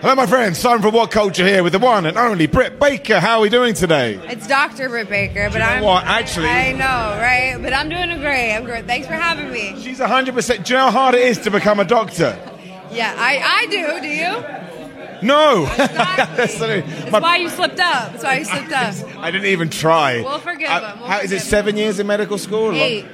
[0.00, 0.58] Hello, my friends.
[0.58, 3.18] Simon from What Culture here with the one and only Britt Baker.
[3.18, 4.20] How are we doing today?
[4.30, 4.90] It's Dr.
[4.90, 5.82] Britt Baker, but you know I'm.
[5.82, 6.04] what?
[6.04, 6.84] Actually- I know,
[7.18, 7.56] right?
[7.62, 8.54] But I'm doing great.
[8.54, 8.84] I'm great.
[8.86, 9.74] Thanks for having me.
[9.80, 10.64] She's 100%.
[10.64, 12.38] Do you know how hard it is to become a doctor?
[12.88, 14.00] Yeah, I, I do.
[14.00, 15.26] Do you?
[15.26, 15.64] No.
[15.64, 15.90] Exactly.
[16.36, 18.12] That's That's why you slipped up.
[18.12, 18.94] That's why you slipped up.
[19.18, 20.22] I didn't even try.
[20.22, 21.00] We'll forgive Uh, him.
[21.00, 22.72] We'll how, is it forgive seven years in medical school?
[22.72, 23.04] Eight.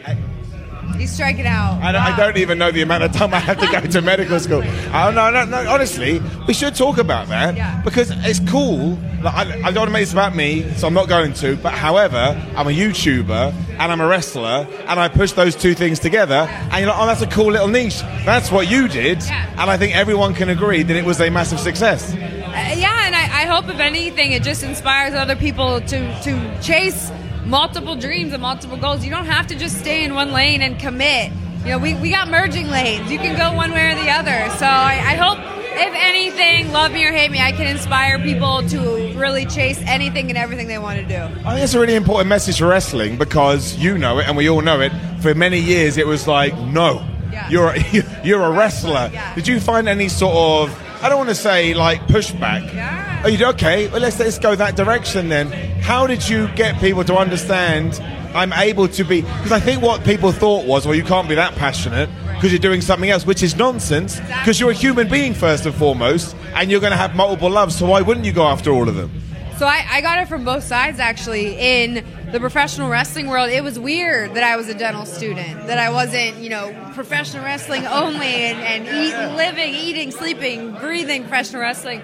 [0.99, 1.81] He's striking out.
[1.83, 4.03] I don't, I don't even know the amount of time I have to go to
[4.03, 4.63] medical school.
[4.95, 5.71] Oh, no, no, no.
[5.71, 7.81] Honestly, we should talk about that Yeah.
[7.83, 8.99] because it's cool.
[9.23, 11.57] Like, I, I don't want to make this about me, so I'm not going to.
[11.57, 12.17] But however,
[12.57, 16.47] I'm a YouTuber and I'm a wrestler, and I push those two things together.
[16.71, 18.01] And you're like, oh, that's a cool little niche.
[18.27, 19.51] That's what you did, Yeah.
[19.59, 22.13] and I think everyone can agree that it was a massive success.
[22.13, 26.61] Uh, yeah, and I, I hope if anything, it just inspires other people to to
[26.63, 27.11] chase
[27.45, 29.05] multiple dreams and multiple goals.
[29.05, 31.33] You don't have to just stay in one lane and commit.
[31.65, 33.11] You know, we, we got merging lanes.
[33.11, 34.51] You can go one way or the other.
[34.57, 38.67] So I, I hope, if anything, love me or hate me, I can inspire people
[38.69, 41.15] to really chase anything and everything they want to do.
[41.47, 44.49] I think it's a really important message for wrestling because you know it and we
[44.51, 44.91] all know it.
[45.21, 47.49] For many years, it was like, no, Yeah.
[47.49, 47.79] you're a,
[48.25, 49.11] you're a wrestler.
[49.13, 49.33] Yeah.
[49.37, 52.73] Did you find any sort of, I don't want to say like pushback?
[52.73, 53.23] Yeah.
[53.25, 53.89] Oh, you okay?
[53.89, 55.51] Well, let's let's go that direction then.
[55.81, 58.01] How did you get people to understand?
[58.35, 61.35] I'm able to be because I think what people thought was, well, you can't be
[61.35, 64.21] that passionate because you're doing something else, which is nonsense.
[64.21, 67.77] Because you're a human being first and foremost, and you're going to have multiple loves.
[67.77, 69.11] So why wouldn't you go after all of them?
[69.59, 71.57] So I, I got it from both sides actually.
[71.57, 75.79] In the professional wrestling world, it was weird that I was a dental student, that
[75.79, 81.61] I wasn't, you know, professional wrestling only and, and eat, living, eating, sleeping, breathing professional
[81.61, 82.03] wrestling.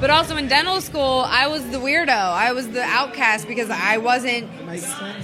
[0.00, 2.08] But also in dental school, I was the weirdo.
[2.08, 4.48] I was the outcast because I wasn't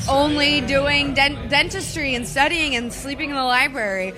[0.09, 4.15] only doing dent- dentistry and studying and sleeping in the library.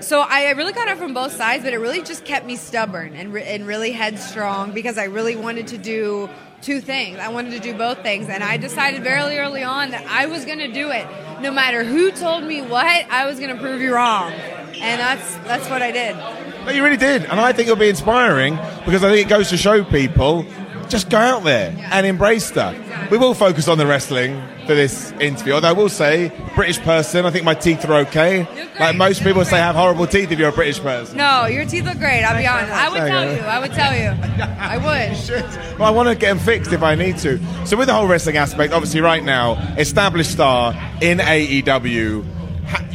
[0.00, 3.14] So I really got it from both sides, but it really just kept me stubborn
[3.14, 6.28] and, re- and really headstrong because I really wanted to do
[6.66, 7.20] two things.
[7.20, 10.44] I wanted to do both things, and I decided very early on that I was
[10.44, 11.06] going to do it,
[11.40, 12.84] no matter who told me what.
[12.84, 16.16] I was going to prove you wrong, and that's that's what I did.
[16.64, 19.48] But you really did, and I think it'll be inspiring because I think it goes
[19.50, 20.44] to show people
[20.88, 22.76] just go out there and embrace stuff.
[23.10, 27.24] We will focus on the wrestling for this interview, although I will say, British person,
[27.24, 28.46] I think my teeth are okay.
[28.78, 31.16] Like most people say, have horrible teeth if you're a British person.
[31.16, 32.24] No, your teeth look great.
[32.24, 32.72] I'll be honest.
[32.72, 33.36] I would tell you.
[33.36, 33.42] you.
[33.42, 34.08] I would tell you.
[34.58, 35.16] I would.
[35.16, 35.44] Shit.
[35.78, 37.38] Well, I want to get them fixed if I need to.
[37.66, 42.35] So, with the whole wrestling aspect, obviously, right now, established star in AEW.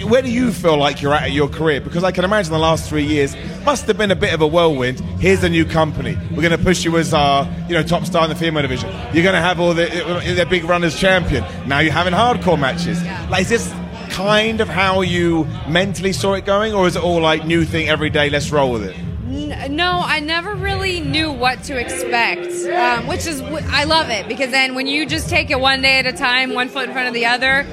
[0.06, 1.82] Where do you feel like you're at in your career?
[1.82, 4.48] Because I can imagine the last three years must have been a bit of a
[4.48, 5.00] whirlwind.
[5.20, 6.18] Here's a new company.
[6.32, 8.90] We're going to push you as our, you know, top star in the female division.
[9.14, 9.86] You're going to have all the,
[10.36, 11.44] the big runners champion.
[11.68, 13.04] Now you're having hardcore matches.
[13.30, 13.74] Like, is this
[14.10, 17.90] kind of how you mentally saw it going, or is it all like new thing
[17.90, 18.30] every day?
[18.30, 18.96] Let's roll with it.
[19.70, 24.52] No, I never really knew what to expect, um, which is I love it because
[24.52, 27.08] then when you just take it one day at a time, one foot in front
[27.08, 27.66] of the other,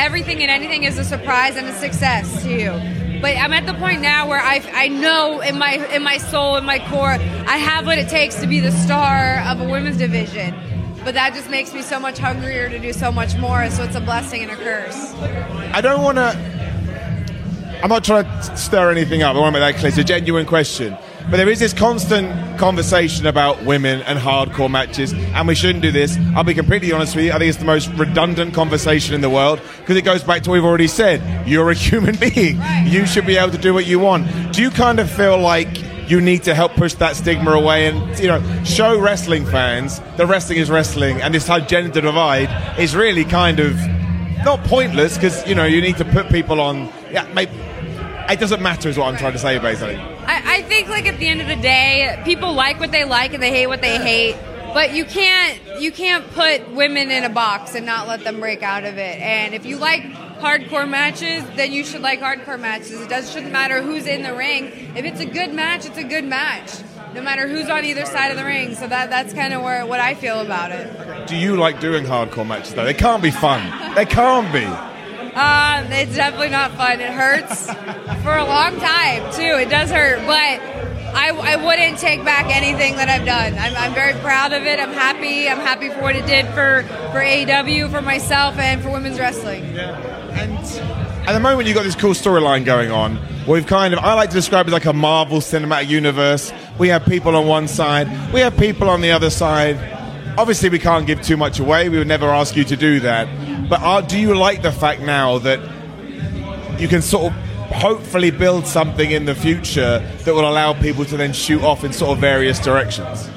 [0.00, 3.20] everything and anything is a surprise and a success to you.
[3.20, 6.56] But I'm at the point now where I, I know in my in my soul,
[6.56, 9.98] in my core, I have what it takes to be the star of a women's
[9.98, 10.54] division.
[11.04, 13.68] But that just makes me so much hungrier to do so much more.
[13.70, 15.14] So it's a blessing and a curse.
[15.74, 17.80] I don't want to.
[17.82, 19.36] I'm not trying to stir anything up.
[19.36, 19.88] I want to make that clear.
[19.88, 20.96] It's a genuine question.
[21.28, 25.92] But there is this constant conversation about women and hardcore matches, and we shouldn't do
[25.92, 26.16] this.
[26.34, 27.32] I'll be completely honest with you.
[27.32, 30.50] I think it's the most redundant conversation in the world because it goes back to
[30.50, 31.48] what we've already said.
[31.48, 32.60] You're a human being.
[32.84, 34.52] You should be able to do what you want.
[34.52, 35.68] Do you kind of feel like
[36.10, 40.26] you need to help push that stigma away and you know show wrestling fans that
[40.26, 43.76] wrestling is wrestling, and this whole gender divide is really kind of
[44.44, 46.88] not pointless because you know you need to put people on.
[47.12, 47.52] Yeah, maybe
[48.32, 49.96] it doesn't matter, is what I'm trying to say, basically.
[50.44, 53.42] I, think like at the end of the day, people like what they like and
[53.42, 54.36] they hate what they hate.
[54.72, 58.62] But you can't you can't put women in a box and not let them break
[58.62, 59.18] out of it.
[59.18, 63.00] And if you like hardcore matches, then you should like hardcore matches.
[63.00, 64.66] It does shouldn't matter who's in the ring.
[64.96, 66.70] If it's a good match, it's a good match.
[67.14, 68.76] No matter who's on either side of the ring.
[68.76, 71.26] So that that's kind of where what I feel about it.
[71.26, 72.84] Do you like doing hardcore matches though?
[72.84, 73.94] They can't be fun.
[73.96, 74.89] They can't be.
[75.40, 77.00] Uh, it's definitely not fun.
[77.00, 77.64] It hurts
[78.22, 79.56] for a long time too.
[79.56, 80.36] It does hurt, but
[81.14, 83.54] I, I wouldn't take back anything that I've done.
[83.54, 84.78] I'm, I'm very proud of it.
[84.78, 85.48] I'm happy.
[85.48, 89.64] I'm happy for what it did for for AEW, for myself, and for women's wrestling.
[89.74, 89.96] Yeah.
[90.32, 90.58] And
[91.26, 93.18] at the moment, you've got this cool storyline going on.
[93.48, 96.52] We've kind of, I like to describe it like a Marvel cinematic universe.
[96.78, 99.78] We have people on one side, we have people on the other side.
[100.36, 101.88] Obviously, we can't give too much away.
[101.88, 103.26] We would never ask you to do that.
[103.70, 105.60] But are, do you like the fact now that
[106.80, 107.38] you can sort of
[107.70, 111.92] hopefully build something in the future that will allow people to then shoot off in
[111.92, 113.30] sort of various directions?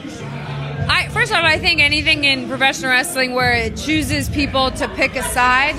[0.89, 4.89] I, first of all, I think anything in professional wrestling where it chooses people to
[4.89, 5.75] pick a side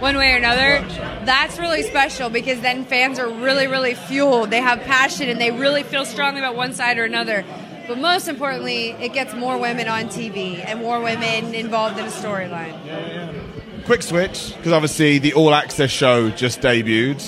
[0.00, 0.80] one way or another,
[1.24, 4.50] that's really special because then fans are really, really fueled.
[4.50, 7.44] They have passion and they really feel strongly about one side or another.
[7.86, 12.08] But most importantly, it gets more women on TV and more women involved in a
[12.08, 13.61] storyline.
[13.84, 17.20] Quick switch, because obviously the All Access show just debuted.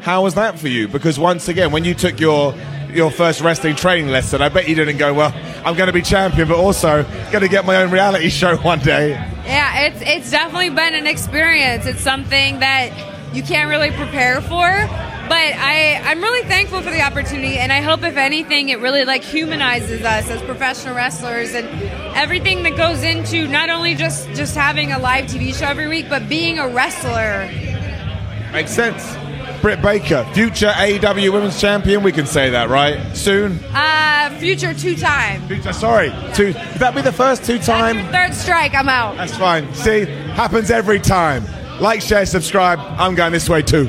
[0.00, 0.88] How was that for you?
[0.88, 2.54] Because once again, when you took your
[2.92, 5.32] your first wrestling training lesson, I bet you didn't go, well,
[5.64, 8.80] I'm going to be champion, but also going to get my own reality show one
[8.80, 9.10] day.
[9.10, 11.86] Yeah, it's it's definitely been an experience.
[11.86, 14.88] It's something that you can't really prepare for.
[15.30, 19.04] But I, I'm really thankful for the opportunity, and I hope, if anything, it really
[19.04, 21.68] like humanizes us as professional wrestlers and
[22.20, 26.06] everything that goes into not only just just having a live TV show every week,
[26.10, 27.48] but being a wrestler.
[28.52, 29.16] Makes sense.
[29.62, 32.02] Britt Baker, future AEW Women's Champion.
[32.02, 33.16] We can say that, right?
[33.16, 33.58] Soon.
[33.72, 35.46] Uh, future two time.
[35.48, 36.48] Future, sorry, two.
[36.48, 37.96] Would that be the first two time?
[38.12, 39.16] Third strike, I'm out.
[39.16, 39.72] That's fine.
[39.74, 41.44] See, happens every time.
[41.80, 42.78] Like, share, subscribe.
[42.80, 43.88] I'm going this way too.